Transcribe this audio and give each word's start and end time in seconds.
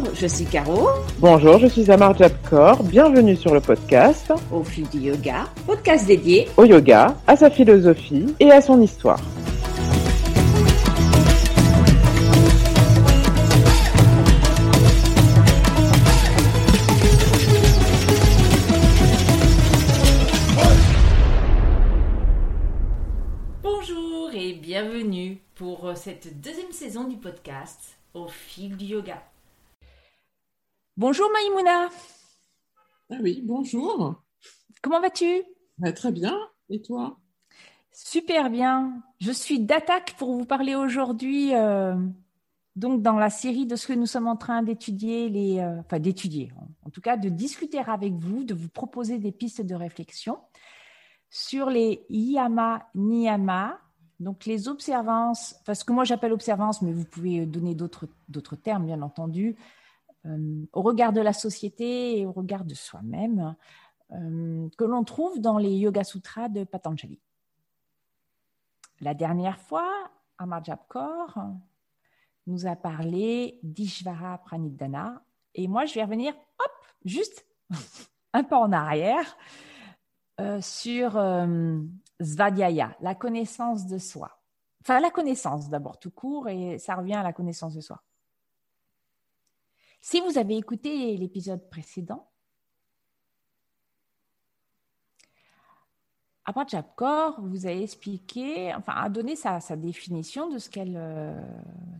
Bonjour, 0.00 0.14
je 0.14 0.26
suis 0.26 0.44
Caro. 0.46 0.88
Bonjour, 1.18 1.58
je 1.58 1.66
suis 1.66 1.90
Amar 1.90 2.16
Jabkor. 2.16 2.82
Bienvenue 2.84 3.36
sur 3.36 3.52
le 3.52 3.60
podcast 3.60 4.32
Au 4.50 4.64
fil 4.64 4.88
du 4.88 4.98
yoga, 4.98 5.44
podcast 5.66 6.06
dédié 6.06 6.48
au 6.56 6.64
yoga, 6.64 7.14
à 7.26 7.36
sa 7.36 7.50
philosophie 7.50 8.34
et 8.40 8.50
à 8.50 8.62
son 8.62 8.80
histoire. 8.80 9.20
Bonjour 23.62 24.30
et 24.32 24.54
bienvenue 24.54 25.42
pour 25.56 25.92
cette 25.94 26.40
deuxième 26.40 26.72
saison 26.72 27.04
du 27.06 27.16
podcast 27.16 27.98
Au 28.14 28.28
fil 28.28 28.78
du 28.78 28.86
yoga. 28.86 29.22
Bonjour 31.00 31.30
Maïmouna, 31.32 31.88
Ah 33.10 33.16
oui, 33.22 33.40
bonjour. 33.42 34.22
comment 34.82 35.00
vas-tu? 35.00 35.42
Bah, 35.78 35.94
très 35.94 36.12
bien. 36.12 36.38
Et 36.68 36.82
toi? 36.82 37.18
Super 37.90 38.50
bien. 38.50 39.02
Je 39.18 39.32
suis 39.32 39.60
d'attaque 39.60 40.14
pour 40.18 40.30
vous 40.30 40.44
parler 40.44 40.74
aujourd'hui, 40.74 41.54
euh, 41.54 41.96
donc 42.76 43.00
dans 43.00 43.16
la 43.16 43.30
série 43.30 43.64
de 43.64 43.76
ce 43.76 43.86
que 43.86 43.94
nous 43.94 44.04
sommes 44.04 44.26
en 44.28 44.36
train 44.36 44.62
d'étudier, 44.62 45.30
les, 45.30 45.60
euh, 45.60 45.80
enfin 45.80 45.98
d'étudier, 45.98 46.52
en, 46.60 46.68
en 46.88 46.90
tout 46.90 47.00
cas 47.00 47.16
de 47.16 47.30
discuter 47.30 47.78
avec 47.78 48.12
vous, 48.12 48.44
de 48.44 48.52
vous 48.52 48.68
proposer 48.68 49.16
des 49.16 49.32
pistes 49.32 49.62
de 49.62 49.74
réflexion 49.74 50.36
sur 51.30 51.70
les 51.70 52.04
yama 52.10 52.90
niyama, 52.94 53.80
donc 54.18 54.44
les 54.44 54.68
observances, 54.68 55.56
enfin 55.62 55.72
ce 55.72 55.82
que 55.82 55.94
moi 55.94 56.04
j'appelle 56.04 56.34
observances, 56.34 56.82
mais 56.82 56.92
vous 56.92 57.06
pouvez 57.06 57.46
donner 57.46 57.74
d'autres 57.74 58.06
d'autres 58.28 58.56
termes 58.56 58.84
bien 58.84 59.00
entendu, 59.00 59.56
euh, 60.26 60.66
au 60.72 60.82
regard 60.82 61.12
de 61.12 61.20
la 61.20 61.32
société 61.32 62.18
et 62.18 62.26
au 62.26 62.32
regard 62.32 62.64
de 62.64 62.74
soi-même, 62.74 63.56
euh, 64.12 64.68
que 64.76 64.84
l'on 64.84 65.04
trouve 65.04 65.40
dans 65.40 65.56
les 65.56 65.72
Yoga 65.72 66.04
Sutras 66.04 66.48
de 66.48 66.64
Patanjali. 66.64 67.20
La 69.00 69.14
dernière 69.14 69.58
fois, 69.58 70.10
Amarjab 70.36 70.80
Kaur 70.88 71.38
nous 72.46 72.66
a 72.66 72.76
parlé 72.76 73.58
d'Ishvara 73.62 74.38
Pranidhana. 74.38 75.22
Et 75.54 75.68
moi, 75.68 75.86
je 75.86 75.94
vais 75.94 76.04
revenir, 76.04 76.34
hop, 76.34 76.72
juste 77.04 77.46
un 78.34 78.42
pas 78.42 78.58
en 78.58 78.72
arrière 78.72 79.36
euh, 80.40 80.60
sur 80.60 81.12
Svadhyaya, 82.20 82.96
la 83.00 83.14
connaissance 83.14 83.86
de 83.86 83.96
soi. 83.96 84.38
Enfin, 84.82 85.00
la 85.00 85.10
connaissance 85.10 85.70
d'abord 85.70 85.98
tout 85.98 86.10
court, 86.10 86.48
et 86.48 86.78
ça 86.78 86.94
revient 86.94 87.14
à 87.14 87.22
la 87.22 87.32
connaissance 87.32 87.74
de 87.74 87.80
soi. 87.80 88.02
Si 90.00 90.20
vous 90.20 90.38
avez 90.38 90.56
écouté 90.56 91.16
l'épisode 91.16 91.68
précédent, 91.68 92.26
Amarjab 96.46 96.86
Kaur 96.96 97.40
vous 97.40 97.66
a 97.66 97.70
expliqué, 97.70 98.74
enfin, 98.74 98.94
a 98.96 99.08
donné 99.08 99.36
sa, 99.36 99.60
sa 99.60 99.76
définition 99.76 100.48
de 100.48 100.58
ce, 100.58 100.68
qu'elle, 100.68 100.96
euh, 100.96 101.40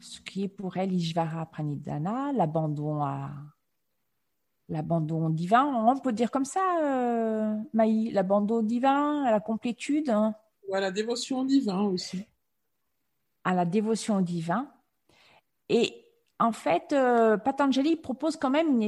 ce 0.01 0.21
qui 0.23 0.45
est 0.45 0.49
pour 0.49 0.77
elle 0.77 0.93
Ishvara 0.93 1.47
Pranidhana, 1.47 2.33
l'abandon 2.33 3.03
à 3.05 3.31
l'abandon 4.69 5.31
divin. 5.31 5.65
On 5.67 5.97
peut 5.99 6.13
dire 6.13 6.31
comme 6.31 6.45
ça, 6.45 6.79
euh, 6.83 7.55
Maï, 7.75 8.11
l'abandon 8.11 8.63
divin, 8.63 9.25
à 9.25 9.31
la 9.31 9.41
complétude, 9.41 10.09
hein, 10.09 10.35
Ou 10.69 10.75
à 10.75 10.81
la 10.81 10.91
dévotion 10.91 11.41
au 11.41 11.45
divin 11.45 11.83
aussi. 11.83 12.25
à 13.45 13.55
la 13.55 13.65
dévotion 13.65 14.17
au 14.17 14.23
divin. 14.23 14.69
Et 15.69 16.00
en 16.41 16.53
fait, 16.53 16.93
euh, 16.93 17.37
Patanjali 17.37 17.97
propose 17.97 18.37
quand 18.37 18.51
même, 18.51 18.81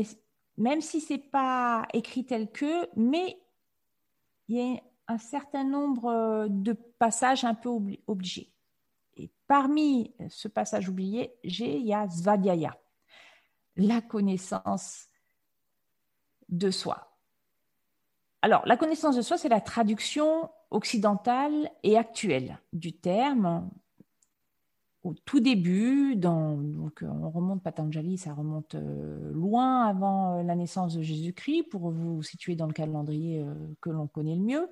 même 0.56 0.80
si 0.80 1.00
c'est 1.00 1.18
pas 1.18 1.86
écrit 1.92 2.24
tel 2.24 2.50
que, 2.50 2.88
mais 2.96 3.38
il 4.48 4.56
y 4.56 4.76
a 4.76 4.80
un 5.08 5.18
certain 5.18 5.62
nombre 5.62 6.06
euh, 6.06 6.46
de 6.48 6.72
passages 6.72 7.44
un 7.44 7.54
peu 7.54 7.68
obli- 7.68 8.00
obligés. 8.06 8.52
Et 9.16 9.30
parmi 9.46 10.14
ce 10.28 10.48
passage 10.48 10.88
oublié, 10.88 11.34
j'ai, 11.44 11.76
il 11.76 11.86
y 11.86 11.94
a 11.94 12.08
Svadhyaya, 12.08 12.76
la 13.76 14.00
connaissance 14.00 15.08
de 16.48 16.70
soi. 16.70 17.18
Alors, 18.40 18.66
la 18.66 18.76
connaissance 18.76 19.14
de 19.14 19.22
soi, 19.22 19.36
c'est 19.36 19.48
la 19.48 19.60
traduction 19.60 20.50
occidentale 20.70 21.70
et 21.82 21.98
actuelle 21.98 22.58
du 22.72 22.92
terme. 22.92 23.70
Au 25.04 25.14
tout 25.14 25.40
début, 25.40 26.14
dans, 26.14 26.56
donc 26.56 27.02
euh, 27.02 27.08
on 27.08 27.30
remonte 27.30 27.60
Patanjali, 27.60 28.18
ça 28.18 28.34
remonte 28.34 28.76
euh, 28.76 29.32
loin 29.32 29.84
avant 29.86 30.38
euh, 30.38 30.42
la 30.44 30.54
naissance 30.54 30.94
de 30.94 31.02
Jésus-Christ, 31.02 31.64
pour 31.64 31.90
vous 31.90 32.22
situer 32.22 32.54
dans 32.54 32.68
le 32.68 32.72
calendrier 32.72 33.44
que 33.80 33.90
l'on 33.90 34.06
connaît 34.06 34.36
le 34.36 34.42
mieux. 34.42 34.70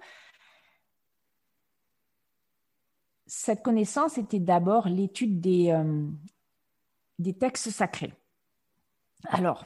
Cette 3.26 3.62
connaissance 3.62 4.18
était 4.18 4.38
d'abord 4.38 4.88
l'étude 4.88 5.40
des, 5.40 5.76
des 7.18 7.32
textes 7.34 7.70
sacrés. 7.70 8.12
Alors, 9.28 9.64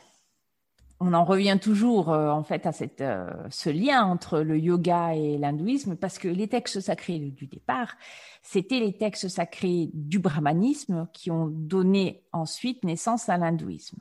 on 1.00 1.12
en 1.12 1.24
revient 1.24 1.58
toujours 1.60 2.10
euh, 2.10 2.30
en 2.30 2.42
fait 2.42 2.66
à 2.66 2.72
euh, 3.00 3.48
ce 3.50 3.70
lien 3.70 4.04
entre 4.04 4.40
le 4.40 4.58
yoga 4.58 5.14
et 5.14 5.38
l'hindouisme 5.38 5.96
parce 5.96 6.18
que 6.18 6.28
les 6.28 6.48
textes 6.48 6.80
sacrés 6.80 7.18
du 7.18 7.46
départ, 7.46 7.96
c'était 8.42 8.80
les 8.80 8.96
textes 8.96 9.28
sacrés 9.28 9.90
du 9.92 10.18
brahmanisme 10.18 11.08
qui 11.12 11.30
ont 11.30 11.46
donné 11.46 12.24
ensuite 12.32 12.84
naissance 12.84 13.28
à 13.28 13.36
l'hindouisme. 13.36 13.98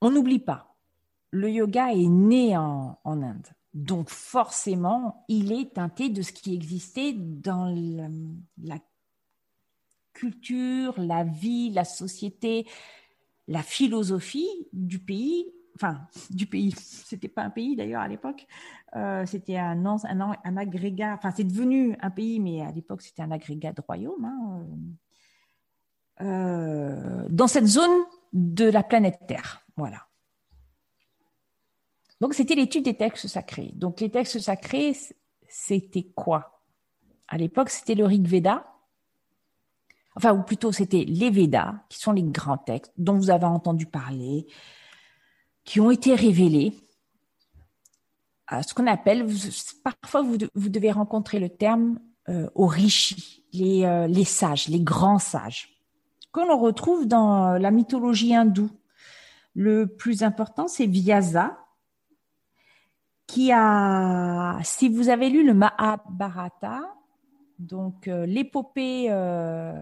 On 0.00 0.10
n'oublie 0.10 0.38
pas, 0.38 0.74
le 1.30 1.50
yoga 1.50 1.92
est 1.92 2.08
né 2.08 2.56
en, 2.56 2.98
Inde. 3.04 3.48
Donc 3.74 4.08
forcément, 4.08 5.24
il 5.28 5.52
est 5.52 5.74
teinté 5.74 6.08
de 6.08 6.22
ce 6.22 6.32
qui 6.32 6.54
existait 6.54 7.12
dans 7.12 7.72
la 8.62 8.78
culture, 10.12 10.94
la 10.98 11.22
vie, 11.22 11.70
la 11.70 11.84
société, 11.84 12.66
la 13.50 13.62
philosophie 13.64 14.48
du 14.72 15.00
pays, 15.00 15.52
enfin 15.74 16.00
du 16.30 16.46
pays, 16.46 16.72
c'était 16.78 17.28
pas 17.28 17.42
un 17.42 17.50
pays 17.50 17.76
d'ailleurs 17.76 18.00
à 18.00 18.08
l'époque, 18.08 18.46
euh, 18.96 19.26
c'était 19.26 19.56
un, 19.56 19.84
un, 19.84 20.56
agrégat, 20.56 21.14
enfin 21.14 21.32
c'est 21.36 21.44
devenu 21.44 21.96
un 22.00 22.10
pays, 22.10 22.40
mais 22.40 22.62
à 22.62 22.70
l'époque 22.70 23.02
c'était 23.02 23.22
un 23.22 23.32
agrégat 23.32 23.72
de 23.72 23.82
royaume, 23.82 24.24
hein, 24.24 24.64
euh, 26.22 27.26
dans 27.28 27.48
cette 27.48 27.66
zone 27.66 28.04
de 28.32 28.66
la 28.66 28.84
planète 28.84 29.20
Terre, 29.26 29.62
voilà. 29.76 30.06
Donc 32.20 32.34
c'était 32.34 32.54
l'étude 32.54 32.84
des 32.84 32.96
textes 32.96 33.26
sacrés. 33.26 33.72
Donc 33.74 34.00
les 34.00 34.10
textes 34.10 34.38
sacrés, 34.38 34.94
c'était 35.48 36.04
quoi? 36.14 36.62
À 37.28 37.38
l'époque, 37.38 37.70
c'était 37.70 37.94
le 37.94 38.04
Rig 38.04 38.26
Veda, 38.26 38.66
enfin, 40.16 40.32
ou 40.32 40.42
plutôt 40.42 40.72
c'était 40.72 41.04
les 41.06 41.30
Védas, 41.30 41.74
qui 41.88 41.98
sont 41.98 42.12
les 42.12 42.22
grands 42.22 42.58
textes 42.58 42.92
dont 42.96 43.14
vous 43.14 43.30
avez 43.30 43.46
entendu 43.46 43.86
parler, 43.86 44.46
qui 45.64 45.80
ont 45.80 45.90
été 45.90 46.14
révélés. 46.14 46.74
à 48.46 48.62
ce 48.62 48.74
qu'on 48.74 48.86
appelle, 48.86 49.26
parfois 49.84 50.22
vous, 50.22 50.38
vous 50.54 50.68
devez 50.68 50.90
rencontrer 50.90 51.38
le 51.38 51.48
terme 51.48 52.00
euh, 52.28 52.48
aux 52.54 52.66
rishis, 52.66 53.44
les, 53.52 53.84
euh, 53.84 54.06
les 54.06 54.24
sages, 54.24 54.68
les 54.68 54.80
grands 54.80 55.18
sages, 55.18 55.68
que 56.32 56.40
l'on 56.40 56.58
retrouve 56.58 57.06
dans 57.06 57.58
la 57.58 57.70
mythologie 57.70 58.34
hindoue. 58.34 58.70
Le 59.54 59.86
plus 59.86 60.22
important, 60.22 60.68
c'est 60.68 60.86
Vyasa, 60.86 61.58
qui 63.26 63.52
a, 63.52 64.58
si 64.64 64.88
vous 64.88 65.08
avez 65.08 65.30
lu 65.30 65.46
le 65.46 65.54
Mahabharata, 65.54 66.80
donc 67.60 68.08
euh, 68.08 68.24
l'épopée 68.24 69.06
euh, 69.10 69.72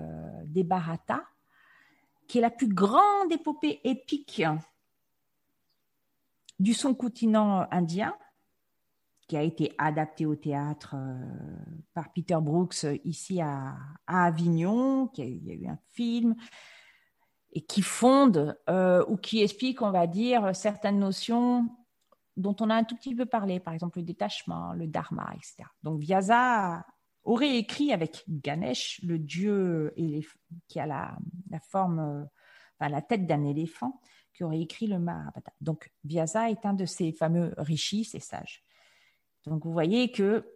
des 0.44 0.64
Bharata, 0.64 1.22
qui 2.26 2.38
est 2.38 2.40
la 2.42 2.50
plus 2.50 2.68
grande 2.68 3.32
épopée 3.32 3.80
épique 3.84 4.42
du 6.58 6.74
son 6.74 6.92
continent 6.92 7.66
indien, 7.70 8.14
qui 9.28 9.36
a 9.36 9.42
été 9.42 9.72
adaptée 9.78 10.26
au 10.26 10.34
théâtre 10.34 10.96
euh, 10.98 11.16
par 11.94 12.12
Peter 12.12 12.38
Brooks 12.40 12.84
ici 13.04 13.40
à, 13.40 13.76
Avignon, 14.06 15.06
qui 15.06 15.22
a, 15.22 15.26
y 15.26 15.50
a 15.52 15.54
eu 15.54 15.66
un 15.68 15.78
film, 15.92 16.34
et 17.52 17.62
qui 17.62 17.80
fonde 17.80 18.58
ou 19.08 19.16
qui 19.16 19.42
explique, 19.42 19.80
on 19.80 19.90
va 19.90 20.06
dire, 20.06 20.54
certaines 20.54 20.98
notions 20.98 21.66
dont 22.36 22.54
on 22.60 22.68
a 22.68 22.74
un 22.74 22.84
tout 22.84 22.94
petit 22.94 23.14
peu 23.14 23.24
parlé, 23.24 23.58
par 23.58 23.72
exemple 23.72 23.98
le 23.98 24.04
détachement, 24.04 24.74
le 24.74 24.86
dharma, 24.86 25.32
etc. 25.34 25.64
Donc 25.82 25.98
Vyasa 26.00 26.84
aurait 27.28 27.58
écrit 27.58 27.92
avec 27.92 28.24
Ganesh, 28.28 29.00
le 29.02 29.18
dieu 29.18 29.94
qui 30.66 30.80
a 30.80 30.86
la, 30.86 31.18
forme, 31.60 31.98
euh, 32.00 32.24
enfin, 32.78 32.88
la 32.88 33.02
tête 33.02 33.26
d'un 33.26 33.44
éléphant, 33.44 34.00
qui 34.32 34.44
aurait 34.44 34.60
écrit 34.60 34.86
le 34.86 34.98
Mahabharata. 34.98 35.52
Donc 35.60 35.92
Vyasa 36.04 36.50
est 36.50 36.64
un 36.64 36.72
de 36.72 36.86
ces 36.86 37.12
fameux 37.12 37.52
rishis, 37.58 38.04
ces 38.04 38.20
sages. 38.20 38.64
Donc 39.44 39.64
vous 39.64 39.72
voyez 39.72 40.10
que 40.10 40.46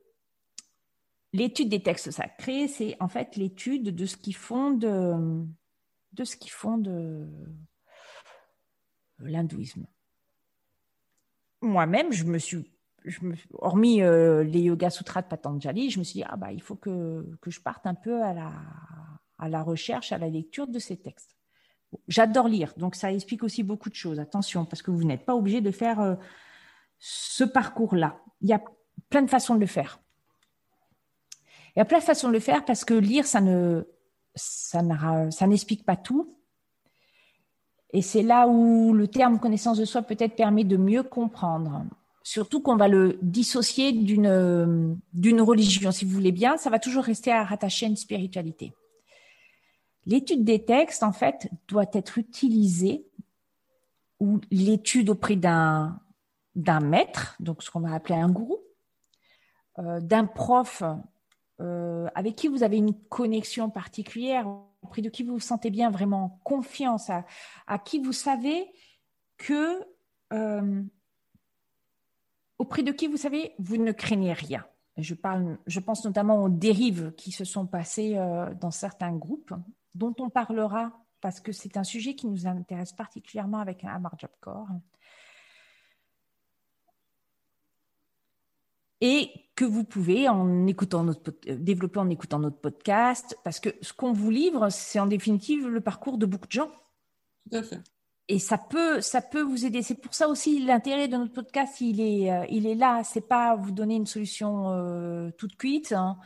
l'étude 1.35 1.69
des 1.69 1.83
textes 1.83 2.11
sacrés, 2.11 2.69
c'est 2.69 2.97
en 3.01 3.09
fait 3.09 3.37
l'étude 3.37 3.95
de 3.95 4.07
ce 4.07 4.17
qui 4.17 4.33
fonde 4.33 4.81
de 4.81 6.25
ce 6.25 6.37
qui 6.37 6.51
fonde 6.51 6.89
l'hindouisme. 9.19 9.87
Moi-même, 11.63 12.13
je 12.13 12.25
me 12.25 12.39
suis, 12.39 12.72
hormis 13.55 14.03
euh, 14.03 14.43
les 14.45 14.63
Yoga 14.63 14.91
Sutras 14.91 15.23
de 15.23 15.29
Patanjali, 15.29 15.91
je 15.91 15.99
me 15.99 16.05
suis 16.05 16.21
dit, 16.21 16.25
ah 16.29 16.37
bah, 16.37 16.53
il 16.53 16.63
faut 16.63 16.77
que, 16.77 17.27
que 17.41 17.51
je 17.51 17.61
parte 17.61 17.87
un 17.87 17.95
peu 17.95 18.23
à 18.23 18.33
la, 18.33 18.53
à 19.39 19.49
la 19.49 19.63
recherche, 19.63 20.13
à 20.13 20.19
la 20.19 20.29
lecture 20.29 20.67
de 20.67 20.79
ces 20.79 20.97
textes. 20.97 21.37
J'adore 22.09 22.49
lire, 22.49 22.73
donc 22.77 22.95
ça 22.95 23.13
explique 23.13 23.43
aussi 23.43 23.63
beaucoup 23.63 23.91
de 23.91 23.95
choses. 23.95 24.19
Attention, 24.19 24.65
parce 24.65 24.83
que 24.83 24.91
vous 24.91 25.05
n'êtes 25.05 25.27
pas 25.27 25.35
obligé 25.35 25.61
de 25.61 25.71
faire 25.71 26.01
euh, 26.01 26.15
ce 26.99 27.45
parcours-là. 27.45 28.21
Il 28.41 28.49
y 28.49 28.55
a 28.55 28.63
plein 29.11 29.23
de 29.23 29.31
façons 29.31 29.55
de 29.55 29.61
le 29.61 29.67
faire. 29.67 30.01
Il 31.75 31.79
y 31.79 31.83
a 31.83 31.85
plein 31.85 31.99
de 31.99 32.05
façons 32.05 32.29
de 32.29 32.33
le 32.33 32.41
faire 32.41 32.65
parce 32.65 32.85
que 32.85 32.95
lire, 32.95 33.27
ça 33.27 33.41
ne, 33.41 33.83
ça 34.35 35.47
n'explique 35.47 35.85
pas 35.85 35.97
tout. 35.97 36.37
Et 37.93 38.01
c'est 38.01 38.23
là 38.23 38.47
où 38.49 38.93
le 38.95 39.07
terme 39.09 39.39
connaissance 39.39 39.79
de 39.79 39.85
soi 39.85 40.03
peut-être 40.03 40.35
permet 40.35 40.65
de 40.65 40.77
mieux 40.77 41.03
comprendre. 41.03 41.85
Surtout 42.23 42.61
qu'on 42.61 42.77
va 42.77 42.89
le 42.89 43.19
dissocier 43.23 43.93
d'une, 43.93 44.27
religion. 45.41 45.91
Si 45.91 46.05
vous 46.05 46.13
voulez 46.13 46.33
bien, 46.33 46.57
ça 46.57 46.71
va 46.71 46.79
toujours 46.79 47.05
rester 47.05 47.33
à 47.33 47.45
rattacher 47.45 47.87
à 47.87 47.89
une 47.89 47.97
spiritualité. 47.97 48.73
L'étude 50.07 50.45
des 50.45 50.65
textes, 50.65 51.03
en 51.03 51.13
fait, 51.13 51.49
doit 51.69 51.87
être 51.93 52.19
utilisée 52.19 53.07
ou 54.21 54.41
l'étude 54.51 55.11
auprès 55.11 55.37
d'un, 55.37 56.01
d'un 56.55 56.81
maître, 56.81 57.37
donc 57.41 57.63
ce 57.63 57.71
qu'on 57.71 57.81
va 57.81 57.95
appeler 57.95 58.15
un 58.15 58.31
gourou, 58.31 58.59
euh, 59.79 60.01
d'un 60.01 60.27
prof 60.27 60.83
euh, 61.61 62.09
avec 62.15 62.37
qui 62.37 62.49
vous 62.49 62.63
avez 62.63 62.77
une 62.77 62.95
connexion 63.09 63.71
particulière, 63.71 64.49
auprès 64.83 65.01
de 65.01 65.09
qui 65.09 65.23
vous 65.23 65.35
vous 65.35 65.41
sentez 65.41 65.71
bien 65.71 65.91
vraiment 65.91 66.41
confiance, 66.45 67.11
à, 67.67 67.79
qui 67.79 68.01
vous 68.01 68.13
savez 68.13 68.67
que, 69.39 69.81
euh, 70.33 70.83
auprès 72.63 72.83
de 72.83 72.93
qui 72.93 73.09
vous 73.09 73.17
savez, 73.17 73.53
vous 73.59 73.77
ne 73.77 73.93
craignez 73.93 74.33
rien. 74.33 74.65
Je, 74.97 75.15
pense 75.15 76.05
notamment 76.05 76.45
aux 76.45 76.49
dérives 76.49 77.13
qui 77.17 77.33
se 77.33 77.45
sont 77.45 77.67
passées 77.67 78.15
dans 78.61 78.71
certains 78.71 79.13
groupes 79.13 79.55
dont 79.95 80.15
on 80.19 80.31
parlera 80.31 80.93
parce 81.23 81.41
que 81.41 81.53
c'est 81.53 81.77
un 81.77 81.85
sujet 81.85 82.15
qui 82.15 82.27
nous 82.27 82.47
intéresse 82.47 82.93
particulièrement 82.93 83.59
avec 83.59 83.85
Amar 83.85 84.19
Jobkor. 84.19 84.67
Et 89.01 89.31
que 89.57 89.65
vous 89.65 89.85
pouvez, 89.85 90.29
en 90.29 90.67
écoutant 90.67 91.03
notre, 91.03 91.33
euh, 91.49 91.57
développer 91.57 91.99
en 91.99 92.09
écoutant 92.09 92.39
notre 92.39 92.59
podcast, 92.59 93.37
parce 93.43 93.59
que 93.59 93.71
ce 93.81 93.93
qu'on 93.93 94.13
vous 94.13 94.31
livre, 94.31 94.69
c'est 94.71 95.01
en 95.01 95.07
définitive 95.07 95.69
le 95.69 95.81
parcours 95.81 96.19
de 96.19 96.27
beaucoup 96.27 96.47
de 96.47 96.53
gens. 96.53 96.71
Tout 97.51 97.59
à 97.59 97.63
fait. 97.63 97.81
Et 98.29 98.39
ça 98.39 98.57
peut, 98.57 99.01
ça 99.01 99.21
peut 99.21 99.43
vous 99.43 99.67
aider. 99.67 99.83
C'est 99.83 100.01
pour 100.01 100.15
ça 100.15 100.29
aussi 100.29 100.65
l'intérêt 100.65 101.09
de 101.09 101.17
notre 101.17 101.33
podcast, 101.33 101.81
il 101.81 102.01
est, 102.01 102.33
euh, 102.33 102.47
il 102.51 102.67
est 102.67 102.75
là. 102.75 103.03
C'est 103.05 103.29
pas 103.29 103.57
vous 103.57 103.73
donner 103.73 103.97
une 103.97 104.07
solution 104.07 104.71
euh, 104.71 105.31
toute 105.37 105.57
cuite. 105.57 105.93
Hein 105.93 106.19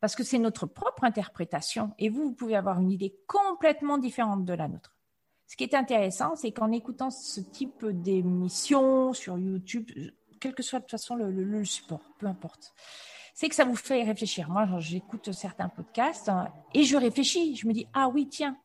parce 0.00 0.16
que 0.16 0.24
c'est 0.24 0.38
notre 0.38 0.66
propre 0.66 1.04
interprétation 1.04 1.92
et 1.98 2.08
vous, 2.08 2.24
vous 2.24 2.32
pouvez 2.32 2.56
avoir 2.56 2.80
une 2.80 2.90
idée 2.90 3.14
complètement 3.26 3.98
différente 3.98 4.44
de 4.44 4.54
la 4.54 4.66
nôtre. 4.66 4.96
Ce 5.46 5.56
qui 5.56 5.64
est 5.64 5.74
intéressant, 5.74 6.36
c'est 6.36 6.52
qu'en 6.52 6.72
écoutant 6.72 7.10
ce 7.10 7.40
type 7.40 7.84
d'émission 7.84 9.12
sur 9.12 9.38
YouTube, 9.38 9.90
quel 10.40 10.54
que 10.54 10.62
soit 10.62 10.78
de 10.78 10.84
toute 10.84 10.92
façon 10.92 11.16
le, 11.16 11.64
support, 11.64 12.00
peu 12.18 12.26
importe, 12.26 12.72
c'est 13.34 13.48
que 13.48 13.54
ça 13.54 13.64
vous 13.64 13.76
fait 13.76 14.02
réfléchir. 14.02 14.48
Moi, 14.48 14.66
j'écoute 14.78 15.32
certains 15.32 15.68
podcasts 15.68 16.28
hein, 16.28 16.48
et 16.72 16.84
je 16.84 16.96
réfléchis. 16.96 17.56
Je 17.56 17.66
me 17.66 17.72
dis, 17.72 17.86
ah 17.92 18.08
oui, 18.08 18.28
tiens. 18.28 18.56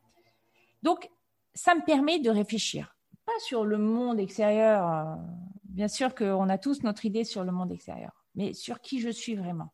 Donc, 0.84 1.10
ça 1.56 1.74
me 1.74 1.84
permet 1.84 2.20
de 2.20 2.30
réfléchir. 2.30 2.96
Pas 3.26 3.40
sur 3.40 3.66
le 3.66 3.78
monde 3.78 4.20
extérieur. 4.20 4.88
Euh, 4.88 5.16
bien 5.64 5.88
sûr 5.88 6.14
qu'on 6.14 6.50
a 6.50 6.58
tous 6.58 6.84
notre 6.84 7.06
idée 7.06 7.24
sur 7.24 7.44
le 7.44 7.52
monde 7.52 7.72
extérieur, 7.72 8.26
mais 8.36 8.54
sur 8.54 8.82
qui 8.82 9.00
je 9.00 9.10
suis 9.10 9.36
vraiment 9.36 9.74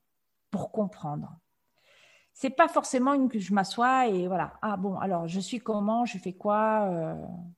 pour 0.51 0.71
comprendre 0.71 1.37
c'est 2.33 2.49
pas 2.49 2.67
forcément 2.67 3.13
une 3.13 3.29
que 3.29 3.39
je 3.39 3.53
m'assois 3.53 4.07
et 4.07 4.27
voilà. 4.27 4.53
Ah 4.61 4.77
bon, 4.77 4.97
alors 4.97 5.27
je 5.27 5.39
suis 5.39 5.59
comment, 5.59 6.05
je 6.05 6.17
fais 6.17 6.33
quoi 6.33 6.87
euh, 6.89 7.15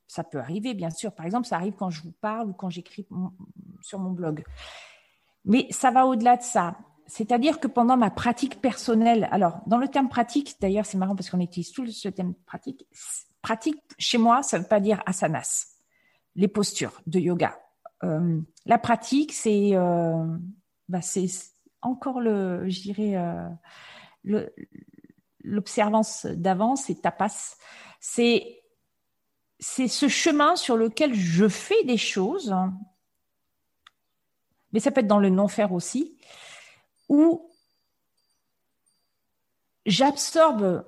Ça 0.07 0.23
peut 0.23 0.39
arriver, 0.39 0.73
bien 0.73 0.89
sûr. 0.89 1.13
Par 1.13 1.25
exemple, 1.25 1.47
ça 1.47 1.55
arrive 1.55 1.73
quand 1.73 1.89
je 1.89 2.01
vous 2.01 2.11
parle 2.11 2.49
ou 2.49 2.53
quand 2.53 2.69
j'écris 2.69 3.07
sur 3.81 3.99
mon 3.99 4.11
blog. 4.11 4.43
Mais 5.45 5.67
ça 5.69 5.91
va 5.91 6.05
au-delà 6.05 6.37
de 6.37 6.41
ça. 6.41 6.77
C'est-à-dire 7.05 7.59
que 7.59 7.67
pendant 7.67 7.97
ma 7.97 8.09
pratique 8.09 8.61
personnelle, 8.61 9.27
alors 9.31 9.61
dans 9.67 9.77
le 9.77 9.87
terme 9.87 10.09
pratique, 10.09 10.55
d'ailleurs 10.59 10.85
c'est 10.85 10.97
marrant 10.97 11.15
parce 11.15 11.29
qu'on 11.29 11.41
utilise 11.41 11.71
tout 11.71 11.85
ce 11.85 12.09
terme 12.09 12.33
pratique. 12.45 12.87
Pratique 13.43 13.81
chez 13.99 14.17
moi, 14.17 14.41
ça 14.41 14.57
ne 14.57 14.63
veut 14.63 14.69
pas 14.69 14.79
dire 14.79 15.03
asanas, 15.05 15.75
les 16.35 16.47
postures 16.47 17.01
de 17.07 17.19
yoga. 17.19 17.59
Euh, 18.03 18.39
la 18.65 18.77
pratique, 18.77 19.33
c'est 19.33 19.71
euh, 19.73 20.25
bah, 20.87 21.01
c'est 21.01 21.27
encore 21.81 22.21
le, 22.21 22.65
dirais 22.69 23.21
l'observance 25.43 26.25
d'avance 26.25 26.89
et 26.89 26.95
tapas. 26.95 27.57
C'est 27.99 28.63
c'est 29.59 29.89
ce 29.89 30.07
chemin 30.07 30.55
sur 30.55 30.77
lequel 30.77 31.13
je 31.13 31.47
fais 31.49 31.83
des 31.83 31.97
choses, 31.97 32.55
mais 34.71 34.79
ça 34.79 34.91
peut 34.91 35.01
être 35.01 35.07
dans 35.07 35.19
le 35.19 35.29
non-faire 35.29 35.73
aussi, 35.73 36.17
où 37.09 37.49
j'absorbe 39.85 40.85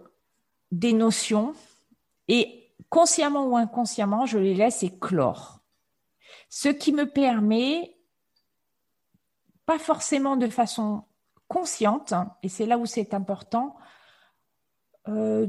des 0.71 0.93
notions 0.93 1.53
et 2.27 2.73
consciemment 2.89 3.47
ou 3.47 3.57
inconsciemment, 3.57 4.25
je 4.25 4.37
les 4.37 4.53
laisse 4.53 4.83
éclore. 4.83 5.59
Ce 6.49 6.69
qui 6.69 6.93
me 6.93 7.05
permet, 7.05 7.97
pas 9.65 9.79
forcément 9.79 10.37
de 10.37 10.47
façon 10.47 11.03
consciente, 11.47 12.13
et 12.43 12.49
c'est 12.49 12.65
là 12.65 12.77
où 12.77 12.85
c'est 12.85 13.13
important, 13.13 13.75
euh, 15.07 15.47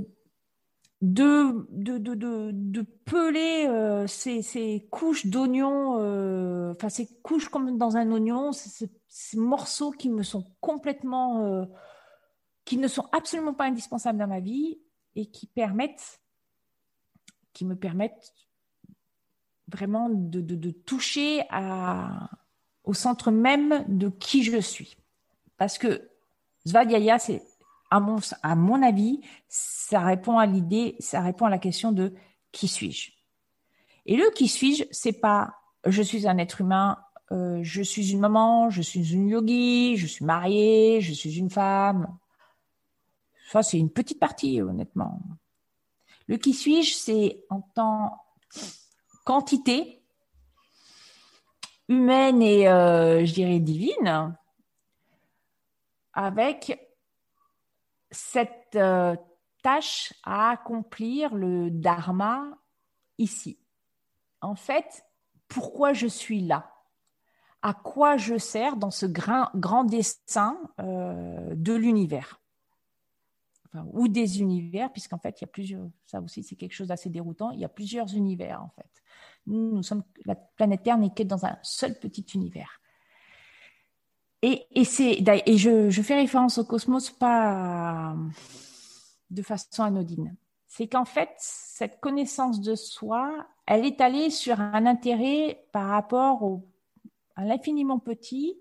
de, 1.02 1.66
de, 1.70 1.98
de, 1.98 2.50
de, 2.52 2.82
peler 3.04 3.66
euh, 3.68 4.06
ces, 4.06 4.88
couches 4.90 5.26
d'oignons, 5.26 5.98
euh, 6.00 6.72
enfin 6.72 6.88
ces 6.88 7.06
couches 7.22 7.48
comme 7.48 7.76
dans 7.76 7.96
un 7.96 8.10
oignon, 8.10 8.52
ces, 8.52 8.90
morceaux 9.34 9.90
qui 9.90 10.08
me 10.08 10.22
sont 10.22 10.44
complètement, 10.60 11.66
qui 12.64 12.76
ne 12.76 12.88
sont 12.88 13.08
absolument 13.12 13.54
pas 13.54 13.64
indispensables 13.64 14.18
dans 14.18 14.26
ma 14.26 14.40
vie 14.40 14.78
et 15.14 15.26
qui 15.26 15.46
permettent, 15.46 16.20
qui 17.56 17.64
me 17.64 17.74
permettent 17.74 18.34
vraiment 19.68 20.10
de, 20.10 20.70
toucher 20.70 21.42
à, 21.48 22.28
au 22.84 22.92
centre 22.92 23.30
même 23.30 23.82
de 23.88 24.10
qui 24.10 24.42
je 24.44 24.60
suis. 24.60 24.98
Parce 25.56 25.78
que 25.78 26.10
Svadhyaya, 26.66 27.18
c'est, 27.18 27.42
à 27.90 27.98
mon, 27.98 28.18
à 28.42 28.56
mon 28.56 28.82
avis, 28.82 29.22
ça 29.48 30.00
répond 30.00 30.36
à 30.36 30.44
l'idée, 30.44 30.96
ça 30.98 31.22
répond 31.22 31.46
à 31.46 31.50
la 31.50 31.56
question 31.56 31.92
de 31.92 32.12
qui 32.52 32.68
suis-je 32.68 33.12
Et 34.04 34.18
le 34.18 34.30
qui 34.32 34.48
suis-je, 34.48 34.84
c'est 34.90 35.18
pas 35.18 35.54
je 35.86 36.02
suis 36.02 36.28
un 36.28 36.36
être 36.36 36.60
humain, 36.60 36.98
euh, 37.32 37.60
je 37.62 37.80
suis 37.80 38.12
une 38.12 38.20
maman, 38.20 38.68
je 38.68 38.82
suis 38.82 39.14
une 39.14 39.28
yogi, 39.28 39.96
je 39.96 40.06
suis 40.06 40.26
mariée, 40.26 41.00
je 41.00 41.14
suis 41.14 41.38
une 41.38 41.48
femme. 41.48 42.18
Ça, 43.50 43.62
c'est 43.62 43.78
une 43.78 43.90
petite 43.90 44.20
partie, 44.20 44.60
honnêtement. 44.60 45.22
Le 46.28 46.36
qui 46.36 46.52
suis-je, 46.52 46.94
c'est 46.94 47.44
en 47.50 47.60
tant 47.60 48.22
quantité 49.24 50.02
humaine 51.88 52.42
et, 52.42 52.68
euh, 52.68 53.24
je 53.24 53.32
dirais, 53.32 53.60
divine 53.60 54.36
avec 56.12 56.80
cette 58.10 58.74
euh, 58.74 59.14
tâche 59.62 60.14
à 60.24 60.50
accomplir, 60.50 61.34
le 61.34 61.70
dharma, 61.70 62.56
ici. 63.18 63.58
En 64.40 64.54
fait, 64.54 65.04
pourquoi 65.48 65.92
je 65.92 66.06
suis 66.06 66.40
là? 66.40 66.72
À 67.62 67.74
quoi 67.74 68.16
je 68.16 68.38
sers 68.38 68.76
dans 68.76 68.90
ce 68.90 69.06
grand, 69.06 69.50
grand 69.54 69.84
dessin 69.84 70.58
euh, 70.80 71.54
de 71.54 71.74
l'univers? 71.74 72.40
Ou 73.92 74.08
des 74.08 74.40
univers, 74.40 74.92
puisqu'en 74.92 75.18
fait, 75.18 75.40
il 75.40 75.44
y 75.44 75.44
a 75.44 75.48
plusieurs, 75.48 75.88
ça 76.06 76.20
aussi 76.20 76.42
c'est 76.42 76.56
quelque 76.56 76.72
chose 76.72 76.88
d'assez 76.88 77.10
déroutant, 77.10 77.50
il 77.50 77.60
y 77.60 77.64
a 77.64 77.68
plusieurs 77.68 78.14
univers 78.14 78.62
en 78.62 78.70
fait. 78.70 78.90
Nous, 79.46 79.76
nous 79.76 79.82
sommes, 79.82 80.02
la 80.24 80.34
planète 80.34 80.82
Terre 80.82 80.98
n'est 80.98 81.14
que 81.14 81.22
dans 81.22 81.46
un 81.46 81.56
seul 81.62 81.98
petit 81.98 82.26
univers. 82.34 82.80
Et, 84.42 84.66
et, 84.74 84.82
et 84.82 85.56
je, 85.56 85.90
je, 85.90 86.02
fais 86.02 86.14
référence 86.14 86.58
au 86.58 86.64
cosmos 86.64 87.10
pas 87.10 88.14
de 89.30 89.42
façon 89.42 89.82
anodine. 89.82 90.36
C'est 90.66 90.88
qu'en 90.88 91.04
fait, 91.04 91.30
cette 91.38 92.00
connaissance 92.00 92.60
de 92.60 92.74
soi, 92.74 93.46
elle 93.66 93.84
est 93.84 94.00
allée 94.00 94.30
sur 94.30 94.60
un 94.60 94.86
intérêt 94.86 95.64
par 95.72 95.88
rapport 95.88 96.42
au, 96.42 96.68
à 97.34 97.44
l'infiniment 97.44 97.98
petit 97.98 98.58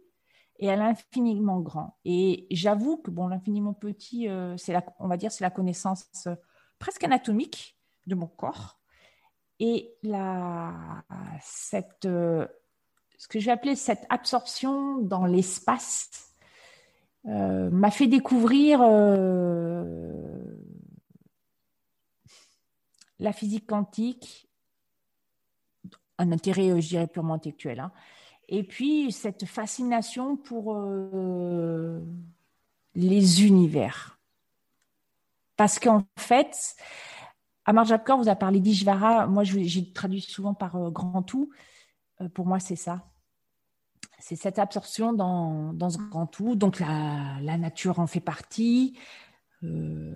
et 0.57 0.69
à 0.69 0.75
l'infiniment 0.75 1.59
grand. 1.59 1.97
Et 2.05 2.47
j'avoue 2.51 2.97
que 2.97 3.11
bon, 3.11 3.27
l'infiniment 3.27 3.73
petit, 3.73 4.29
euh, 4.29 4.55
la, 4.67 4.85
on 4.99 5.07
va 5.07 5.17
dire, 5.17 5.31
c'est 5.31 5.43
la 5.43 5.49
connaissance 5.49 6.07
euh, 6.27 6.35
presque 6.79 7.03
anatomique. 7.03 7.77
de 8.07 8.15
mon 8.15 8.27
corps. 8.27 8.79
Et 9.59 9.95
la, 10.03 11.03
cette, 11.41 12.05
euh, 12.05 12.47
ce 13.17 13.27
que 13.27 13.39
je 13.39 13.45
vais 13.45 13.51
appeler 13.51 13.75
cette 13.75 14.05
absorption 14.09 14.99
dans 14.99 15.25
l'espace 15.25 16.33
m'a 17.23 17.89
fait 17.89 18.05
découvrir 18.05 18.81
la 23.17 23.33
physique 23.33 23.65
quantique, 23.65 24.47
un 26.19 26.31
intérêt, 26.31 26.79
je 26.79 26.87
dirais, 26.87 27.07
purement 27.07 27.33
intellectuel. 27.33 27.79
Hein. 27.79 27.91
Et 28.47 28.63
puis 28.63 29.11
cette 29.11 29.45
fascination 29.45 30.37
pour 30.37 30.75
les 32.95 33.45
univers. 33.45 34.19
Parce 35.57 35.79
qu'en 35.79 36.03
fait, 36.17 36.75
Amar 37.65 37.85
Japkor 37.85 38.17
vous 38.19 38.29
a 38.29 38.35
parlé 38.35 38.59
d'Ishvara. 38.59 39.27
Moi, 39.27 39.43
j'ai 39.43 39.91
traduit 39.91 40.21
souvent 40.21 40.53
par 40.53 40.75
euh, 40.75 40.89
grand 40.89 41.23
tout. 41.23 41.49
Euh, 42.21 42.29
pour 42.29 42.45
moi, 42.45 42.59
c'est 42.59 42.75
ça. 42.75 43.05
C'est 44.19 44.35
cette 44.35 44.59
absorption 44.59 45.13
dans, 45.13 45.73
dans, 45.73 45.89
ce 45.89 45.97
grand 45.97 46.27
tout. 46.27 46.55
Donc, 46.55 46.79
la, 46.79 47.37
la 47.41 47.57
nature 47.57 47.99
en 47.99 48.07
fait 48.07 48.19
partie. 48.19 48.97
Euh, 49.63 50.15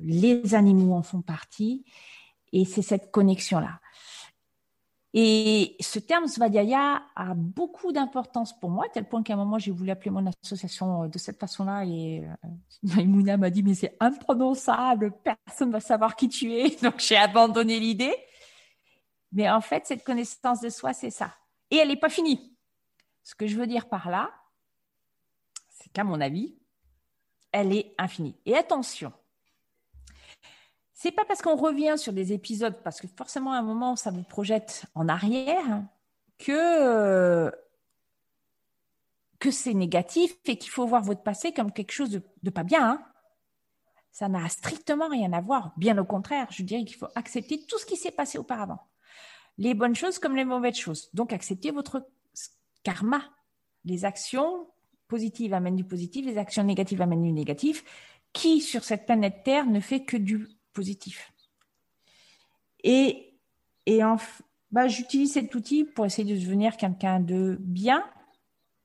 les 0.00 0.54
animaux 0.54 0.94
en 0.94 1.02
font 1.02 1.22
partie. 1.22 1.84
Et 2.52 2.64
c'est 2.64 2.82
cette 2.82 3.10
connexion-là. 3.10 3.80
Et 5.18 5.76
ce 5.80 5.98
terme 5.98 6.26
Svadhyaya 6.26 7.02
a 7.16 7.32
beaucoup 7.34 7.90
d'importance 7.90 8.52
pour 8.60 8.68
moi, 8.68 8.84
à 8.84 8.88
tel 8.90 9.08
point 9.08 9.22
qu'à 9.22 9.32
un 9.32 9.36
moment, 9.36 9.58
j'ai 9.58 9.70
voulu 9.70 9.90
appeler 9.90 10.10
mon 10.10 10.26
association 10.26 11.04
euh, 11.04 11.08
de 11.08 11.16
cette 11.16 11.40
façon-là. 11.40 11.86
Et 11.86 12.22
euh, 12.22 12.48
Maïmouna 12.82 13.38
m'a 13.38 13.48
dit, 13.48 13.62
mais 13.62 13.72
c'est 13.72 13.96
imprononçable, 13.98 15.14
personne 15.24 15.68
ne 15.68 15.72
va 15.72 15.80
savoir 15.80 16.16
qui 16.16 16.28
tu 16.28 16.52
es. 16.52 16.76
Donc, 16.82 17.00
j'ai 17.00 17.16
abandonné 17.16 17.80
l'idée. 17.80 18.14
Mais 19.32 19.48
en 19.48 19.62
fait, 19.62 19.86
cette 19.86 20.04
connaissance 20.04 20.60
de 20.60 20.68
soi, 20.68 20.92
c'est 20.92 21.08
ça. 21.08 21.34
Et 21.70 21.76
elle 21.76 21.88
n'est 21.88 21.96
pas 21.96 22.10
finie. 22.10 22.54
Ce 23.22 23.34
que 23.34 23.46
je 23.46 23.56
veux 23.56 23.66
dire 23.66 23.88
par 23.88 24.10
là, 24.10 24.30
c'est 25.70 25.90
qu'à 25.94 26.04
mon 26.04 26.20
avis, 26.20 26.58
elle 27.52 27.74
est 27.74 27.94
infinie. 27.96 28.36
Et 28.44 28.54
attention, 28.54 29.14
c'est 30.96 31.12
pas 31.12 31.26
parce 31.26 31.42
qu'on 31.42 31.56
revient 31.56 31.94
sur 31.98 32.14
des 32.14 32.32
épisodes, 32.32 32.74
parce 32.82 33.00
que 33.02 33.06
forcément 33.06 33.52
à 33.52 33.58
un 33.58 33.62
moment 33.62 33.96
ça 33.96 34.10
vous 34.10 34.22
projette 34.22 34.86
en 34.94 35.08
arrière, 35.08 35.84
que 36.38 36.52
euh, 36.52 37.50
que 39.38 39.50
c'est 39.50 39.74
négatif 39.74 40.34
et 40.46 40.56
qu'il 40.56 40.70
faut 40.70 40.86
voir 40.86 41.02
votre 41.02 41.22
passé 41.22 41.52
comme 41.52 41.70
quelque 41.70 41.92
chose 41.92 42.22
de, 42.42 42.50
pas 42.50 42.64
bien. 42.64 42.90
Hein. 42.90 43.04
Ça 44.10 44.28
n'a 44.28 44.48
strictement 44.48 45.08
rien 45.08 45.34
à 45.34 45.42
voir. 45.42 45.74
Bien 45.76 45.98
au 45.98 46.04
contraire, 46.06 46.46
je 46.50 46.62
dirais 46.62 46.86
qu'il 46.86 46.96
faut 46.96 47.08
accepter 47.14 47.66
tout 47.66 47.78
ce 47.78 47.84
qui 47.84 47.96
s'est 47.96 48.10
passé 48.10 48.38
auparavant. 48.38 48.80
Les 49.58 49.74
bonnes 49.74 49.94
choses 49.94 50.18
comme 50.18 50.34
les 50.34 50.46
mauvaises 50.46 50.76
choses. 50.76 51.10
Donc 51.12 51.34
accepter 51.34 51.70
votre 51.70 52.08
karma. 52.82 53.22
Les 53.84 54.06
actions 54.06 54.66
positives 55.08 55.52
amènent 55.52 55.76
du 55.76 55.84
positif, 55.84 56.24
les 56.24 56.38
actions 56.38 56.64
négatives 56.64 57.02
amènent 57.02 57.22
du 57.22 57.32
négatif. 57.32 57.84
Qui 58.32 58.62
sur 58.62 58.82
cette 58.82 59.04
planète 59.04 59.42
Terre 59.44 59.66
ne 59.66 59.80
fait 59.80 60.04
que 60.04 60.16
du 60.16 60.55
positif. 60.76 61.32
Et, 62.84 63.34
et 63.86 64.00
bah, 64.70 64.86
j'utilise 64.88 65.32
cet 65.32 65.54
outil 65.54 65.84
pour 65.84 66.04
essayer 66.04 66.30
de 66.34 66.38
devenir 66.38 66.76
quelqu'un 66.76 67.18
de 67.18 67.56
bien. 67.60 68.04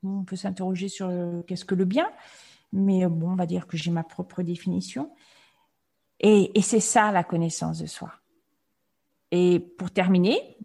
On 0.04 0.24
peut 0.24 0.38
s'interroger 0.38 0.88
sur 0.88 1.08
qu'est-ce 1.46 1.66
que 1.66 1.76
le 1.76 1.86
bien, 1.86 2.10
mais 2.72 3.06
bon, 3.08 3.32
on 3.32 3.36
va 3.36 3.46
dire 3.46 3.68
que 3.68 3.78
j'ai 3.78 3.92
ma 3.92 4.04
propre 4.04 4.42
définition. 4.42 5.14
Et, 6.20 6.58
et 6.58 6.62
c'est 6.62 6.80
ça 6.80 7.12
la 7.12 7.24
connaissance 7.24 7.80
de 7.80 7.88
soi. 7.88 8.12
Et 9.32 9.60
pour 9.60 9.92
terminer, 9.92 10.58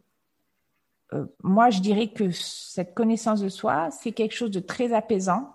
euh, 1.12 1.26
moi, 1.42 1.70
je 1.70 1.80
dirais 1.80 2.08
que 2.12 2.30
cette 2.30 2.94
connaissance 2.94 3.40
de 3.40 3.48
soi, 3.48 3.90
c'est 3.90 4.12
quelque 4.12 4.34
chose 4.34 4.50
de 4.50 4.60
très 4.60 4.92
apaisant, 4.92 5.52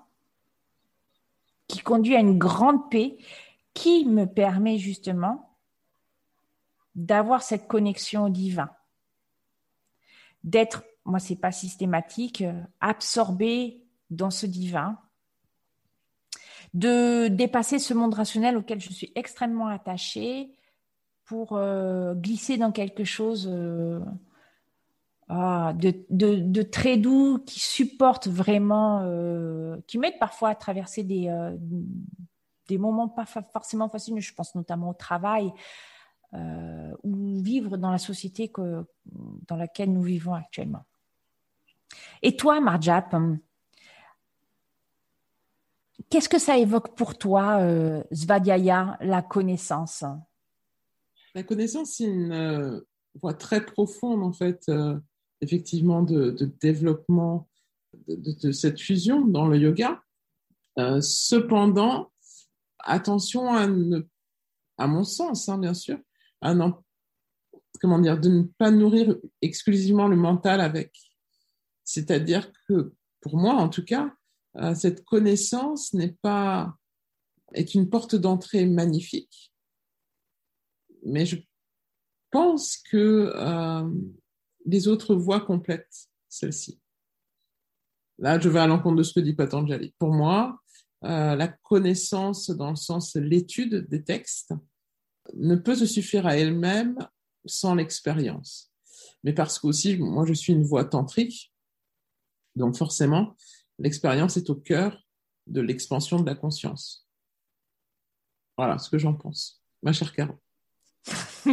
qui 1.68 1.80
conduit 1.80 2.16
à 2.16 2.20
une 2.20 2.38
grande 2.38 2.90
paix, 2.90 3.18
qui 3.74 4.06
me 4.06 4.26
permet 4.26 4.78
justement 4.78 5.51
d'avoir 6.96 7.44
cette 7.44 7.68
connexion 7.68 8.26
au 8.26 8.30
divin, 8.30 8.70
d'être, 10.44 10.84
moi 11.06 11.20
c'est 11.20 11.36
pas 11.36 11.52
systématique, 11.52 12.42
euh, 12.42 12.62
absorbé 12.80 13.84
dans 14.10 14.32
ce 14.32 14.46
divin, 14.46 14.98
de 16.74 17.28
dépasser 17.28 17.80
ce 17.80 17.94
monde 17.94 18.14
rationnel 18.14 18.58
auquel 18.58 18.80
je 18.80 18.92
suis 18.92 19.12
extrêmement 19.16 19.68
attachée 19.68 20.52
pour 21.26 21.54
euh, 21.54 22.14
glisser 22.14 22.58
dans 22.58 22.72
quelque 22.72 23.04
chose 23.04 23.50
euh, 23.52 24.00
ah, 25.28 25.74
de, 25.76 26.62
très 26.62 26.98
doux 26.98 27.40
qui 27.46 27.60
supporte 27.60 28.28
vraiment, 28.28 29.06
qui 29.88 29.98
m'aide 29.98 30.20
parfois 30.20 30.50
à 30.50 30.56
traverser 30.56 31.04
des, 31.04 31.30
des 32.68 32.78
moments 32.78 33.08
pas 33.08 33.26
forcément 33.26 33.88
faciles, 33.88 34.20
je 34.20 34.34
pense 34.34 34.56
notamment 34.56 34.90
au 34.90 34.94
travail, 34.94 35.54
euh, 36.34 36.92
ou 37.04 37.42
vivre 37.42 37.78
dans 37.78 37.92
la 37.92 37.98
société 37.98 38.50
que, 38.50 38.86
dans 39.48 39.56
laquelle 39.56 39.92
nous 39.92 40.04
vivons 40.04 40.34
actuellement. 40.34 40.86
Et 42.22 42.36
toi, 42.36 42.60
Marjap, 42.60 43.16
qu'est-ce 46.10 46.30
que 46.30 46.40
ça 46.40 46.58
évoque 46.58 46.96
pour 46.96 47.18
toi, 47.18 47.60
euh, 47.62 48.04
Svadhyaya, 48.12 48.98
la 49.02 49.22
connaissance? 49.22 50.04
La 51.34 51.44
connaissance, 51.44 51.96
c'est 51.98 52.06
une 52.06 52.32
euh, 52.32 52.82
voie 53.16 53.34
très 53.34 53.66
profonde, 53.66 54.24
en 54.24 54.34
fait, 54.34 54.64
euh, 54.70 55.00
effectivement, 55.42 56.04
de, 56.04 56.32
développement 56.60 57.48
de, 58.08 58.52
cette 58.52 58.80
fusion 58.80 59.26
dans 59.26 59.48
le 59.48 59.58
yoga. 59.58 60.02
cependant, 61.02 62.12
attention 62.80 63.54
à 64.78 64.88
mon 64.88 65.04
sens, 65.04 65.50
hein, 65.50 65.58
bien 65.58 65.74
sûr, 65.74 65.98
comment 67.80 68.00
dire, 68.00 68.20
de 68.20 68.30
ne 68.30 68.44
pas 68.44 68.72
nourrir 68.72 69.18
exclusivement 69.42 70.08
le 70.08 70.16
mental 70.16 70.62
avec. 70.62 70.92
C'est-à-dire 71.84 72.52
que, 72.68 72.94
pour 73.22 73.38
moi 73.38 73.56
en 73.56 73.70
tout 73.70 73.84
cas, 73.84 74.14
euh, 74.58 74.76
cette 74.76 75.06
connaissance 75.06 75.94
n'est 75.94 76.18
pas, 76.22 76.76
est 77.54 77.74
une 77.74 77.90
porte 77.90 78.16
d'entrée 78.16 78.66
magnifique, 78.66 79.54
mais 81.06 81.26
je 81.26 81.38
pense 82.32 82.78
que 82.78 83.32
euh, 83.36 83.90
les 84.66 84.88
autres 84.88 85.16
voies 85.16 85.42
complètent 85.42 86.10
celle-ci. 86.30 86.80
Là, 88.20 88.40
je 88.40 88.50
vais 88.50 88.60
à 88.60 88.68
l'encontre 88.68 88.98
de 88.98 89.04
ce 89.04 89.14
que 89.14 89.20
dit 89.20 89.34
Patanjali. 89.34 89.96
Pour 89.98 90.14
moi, 90.14 90.60
euh, 91.04 91.36
la 91.36 91.48
connaissance 91.48 92.52
dans 92.52 92.70
le 92.70 92.76
sens 92.76 93.16
l'étude 93.16 93.88
des 93.90 94.04
textes 94.04 94.54
ne 95.34 95.56
peut 95.56 95.76
se 95.76 95.86
suffire 95.86 96.26
à 96.26 96.38
elle-même 96.38 96.98
sans 97.46 97.76
l'expérience. 97.76 98.72
Mais 99.24 99.34
parce 99.34 99.60
qu'aussi, 99.60 99.98
moi, 99.98 100.26
je 100.26 100.34
suis 100.34 100.54
une 100.54 100.64
voix 100.64 100.86
tantrique, 100.86 101.54
donc 102.56 102.76
forcément, 102.76 103.36
l'expérience 103.80 104.38
est 104.38 104.50
au 104.50 104.56
cœur 104.56 104.98
de 105.48 105.62
l'expansion 105.62 106.20
de 106.20 106.26
la 106.26 106.36
conscience. 106.36 107.08
Voilà 108.58 108.78
ce 108.78 108.90
que 108.90 108.98
j'en 108.98 109.14
pense, 109.14 109.64
ma 109.82 109.94
chère 109.94 110.14
Caro. 110.14 110.36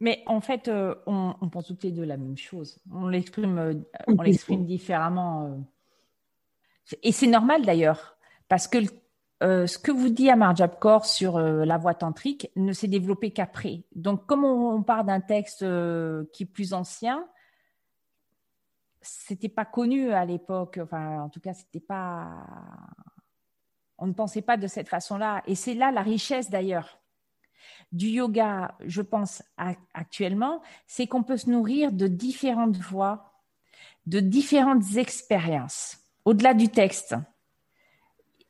Mais 0.00 0.24
en 0.26 0.40
fait, 0.40 0.66
euh, 0.66 0.96
on, 1.06 1.48
pense 1.48 1.66
toutes 1.66 1.84
les 1.84 1.92
deux 1.92 2.02
la 2.02 2.16
même 2.16 2.36
chose. 2.36 2.80
On 2.90 3.06
l'exprime, 3.06 3.56
euh, 3.58 3.74
on 4.08 4.20
l'exprime 4.20 4.66
différemment. 4.66 5.46
Euh. 5.46 6.96
Et 7.04 7.12
c'est 7.12 7.28
normal 7.28 7.64
d'ailleurs, 7.64 8.18
parce 8.48 8.66
que 8.66 8.78
euh, 9.42 9.66
ce 9.66 9.78
que 9.78 9.90
vous 9.90 10.08
dit 10.08 10.30
Amar 10.30 10.54
Jabkor 10.54 11.04
sur 11.04 11.36
euh, 11.36 11.64
la 11.64 11.76
voix 11.76 11.94
tantrique 11.94 12.50
ne 12.54 12.72
s'est 12.72 12.86
développé 12.88 13.32
qu'après. 13.32 13.82
Donc, 13.94 14.26
comme 14.26 14.44
on, 14.44 14.82
part 14.82 15.04
d'un 15.04 15.20
texte 15.20 15.62
euh, 15.62 16.24
qui 16.32 16.44
est 16.44 16.46
plus 16.46 16.72
ancien, 16.72 17.26
c'était 19.00 19.48
pas 19.48 19.64
connu 19.64 20.12
à 20.12 20.24
l'époque. 20.24 20.78
Enfin, 20.80 21.22
en 21.22 21.28
tout 21.28 21.40
cas, 21.40 21.54
c'était 21.54 21.80
pas. 21.80 22.46
On 23.98 24.06
ne 24.06 24.12
pensait 24.12 24.42
pas 24.42 24.56
de 24.56 24.68
cette 24.68 24.88
façon-là. 24.88 25.42
Et 25.46 25.56
c'est 25.56 25.74
là 25.74 25.90
la 25.90 26.02
richesse 26.02 26.48
d'ailleurs 26.48 26.98
du 27.92 28.08
yoga, 28.08 28.74
je 28.80 29.02
pense 29.02 29.42
actuellement, 29.92 30.62
c'est 30.86 31.06
qu'on 31.06 31.22
peut 31.22 31.36
se 31.36 31.50
nourrir 31.50 31.92
de 31.92 32.06
différentes 32.06 32.78
voix, 32.78 33.34
de 34.06 34.18
différentes 34.18 34.96
expériences, 34.96 35.98
au-delà 36.24 36.54
du 36.54 36.70
texte. 36.70 37.14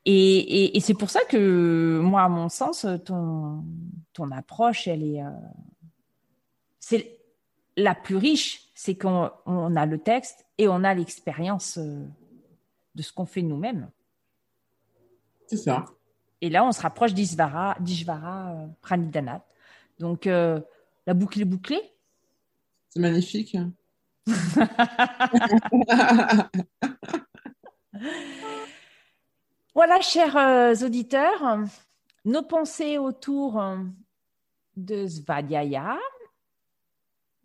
Et, 0.04 0.80
c'est 0.80 0.94
pour 0.94 1.10
ça 1.10 1.20
que 1.28 2.00
moi, 2.02 2.22
à 2.22 2.28
mon 2.28 2.48
sens, 2.48 2.86
ton, 3.04 3.64
ton 4.12 4.30
approche, 4.32 4.88
elle 4.88 5.04
est, 5.04 5.22
euh, 5.22 5.30
c'est 6.80 7.20
la 7.76 7.94
plus 7.94 8.16
riche, 8.16 8.68
c'est 8.74 8.96
qu'on 8.96 9.76
a 9.76 9.86
le 9.86 9.98
texte 9.98 10.44
et 10.58 10.66
on 10.68 10.84
a 10.84 10.92
l'expérience 10.94 11.78
euh, 11.78 12.04
de 12.94 13.02
ce 13.02 13.12
qu'on 13.12 13.26
fait 13.26 13.42
nous-mêmes. 13.42 13.90
C'est 15.46 15.56
ça. 15.56 15.84
Et 16.40 16.50
là, 16.50 16.64
on 16.64 16.72
se 16.72 16.80
rapproche 16.80 17.14
d'Ishvara, 17.14 17.76
d'Ishvara 17.80 18.52
euh, 18.52 18.66
Pranidhanat. 18.80 19.44
Donc, 20.00 20.26
euh, 20.26 20.60
la 21.06 21.14
boucle 21.14 21.40
est 21.40 21.44
bouclée. 21.44 21.80
C'est 22.90 23.00
magnifique. 23.00 23.56
voilà, 29.74 30.02
chers 30.02 30.36
euh, 30.36 30.74
auditeurs, 30.84 31.58
nos 32.26 32.42
pensées 32.42 32.98
autour 32.98 33.58
euh, 33.58 33.78
de 34.76 35.06
Svadhyaya. 35.06 35.98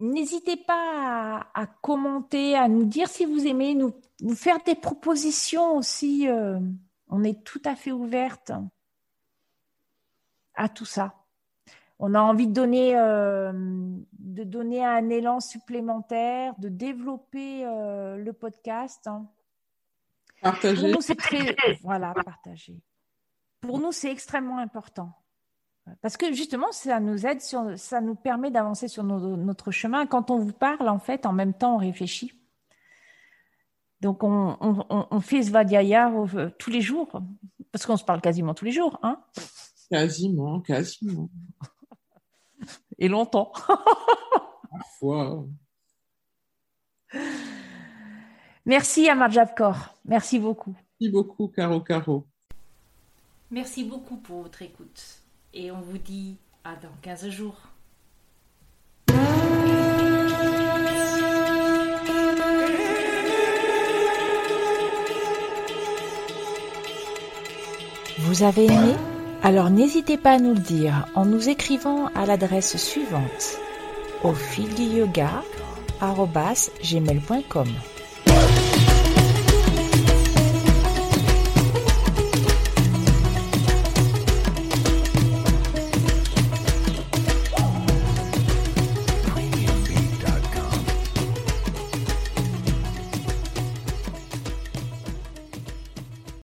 N'hésitez 0.01 0.57
pas 0.57 1.47
à, 1.53 1.65
commenter, 1.81 2.55
à 2.55 2.67
nous 2.67 2.83
dire 2.83 3.07
si 3.07 3.25
vous 3.25 3.47
aimez, 3.47 3.75
nous, 3.75 3.93
faire 4.35 4.61
des 4.65 4.75
propositions 4.75 5.77
aussi. 5.77 6.27
Euh, 6.27 6.59
on 7.07 7.23
est 7.23 7.45
tout 7.45 7.61
à 7.63 7.75
fait 7.75 7.93
ouverte 7.93 8.51
à 10.53 10.67
tout 10.67 10.85
ça. 10.85 11.15
On 11.97 12.13
a 12.13 12.19
envie 12.19 12.47
de 12.47 12.53
donner, 12.53 12.93
de 12.93 14.43
donner 14.43 14.85
un 14.85 15.09
élan 15.09 15.39
supplémentaire, 15.39 16.53
de 16.59 16.69
développer 16.69 17.63
le 17.63 18.31
podcast. 18.33 19.07
Hein. 19.07 19.27
Partager. 20.41 20.93
voilà, 21.83 22.13
partager. 22.13 22.75
Pour 23.61 23.79
nous, 23.79 23.91
c'est 23.91 24.11
extrêmement 24.11 24.59
important. 24.59 25.11
Parce 26.01 26.17
que 26.17 26.33
justement, 26.33 26.71
ça 26.71 26.99
nous 26.99 27.25
aide, 27.25 27.41
sur, 27.41 27.77
ça 27.77 28.01
nous 28.01 28.15
permet 28.15 28.51
d'avancer 28.51 28.87
sur 28.87 29.03
notre 29.03 29.71
chemin. 29.71 30.05
Quand 30.05 30.31
on 30.31 30.37
vous 30.37 30.53
parle, 30.53 30.89
en 30.89 30.99
fait, 30.99 31.25
en 31.25 31.33
même 31.33 31.53
temps, 31.53 31.75
on 31.75 31.77
réfléchit. 31.77 32.33
Donc, 34.01 34.23
on, 34.23 34.57
on, 34.59 35.07
on 35.09 35.21
fait 35.21 35.41
Svadhyaya 35.43 36.11
euh, 36.11 36.49
tous 36.59 36.69
les 36.69 36.81
jours, 36.81 37.21
parce 37.71 37.85
qu'on 37.85 37.97
se 37.97 38.03
parle 38.03 38.21
quasiment 38.21 38.53
tous 38.53 38.65
les 38.65 38.71
jours. 38.71 38.99
Hein 39.01 39.23
quasiment, 39.89 40.61
quasiment. 40.61 41.29
Et 42.99 43.07
longtemps. 43.07 43.51
Parfois. 44.69 45.45
Merci 48.67 49.09
Amar 49.09 49.29
Merci 50.05 50.39
beaucoup. 50.39 50.75
Merci 50.99 51.09
beaucoup, 51.09 51.47
Caro 51.47 51.79
Caro. 51.79 52.25
Merci 53.49 53.85
beaucoup 53.85 54.17
pour 54.17 54.41
votre 54.41 54.61
écoute. 54.61 55.21
Et 55.53 55.71
on 55.71 55.79
vous 55.79 55.97
dit 55.97 56.35
à 56.65 56.75
dans 56.75 56.91
15 57.01 57.29
jours. 57.29 57.55
Vous 68.19 68.43
avez 68.43 68.65
aimé? 68.65 68.95
Alors 69.43 69.69
n'hésitez 69.69 70.17
pas 70.17 70.31
à 70.33 70.39
nous 70.39 70.53
le 70.53 70.59
dire 70.59 71.07
en 71.15 71.25
nous 71.25 71.47
écrivant 71.47 72.07
à 72.07 72.25
l'adresse 72.25 72.75
suivante 72.75 73.59
au 74.25 74.33
fil 74.33 74.75
du 74.75 74.83
yoga 74.83 75.41
gmail.com. 76.83 77.67